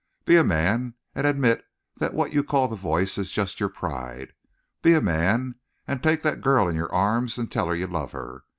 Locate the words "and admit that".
1.13-2.15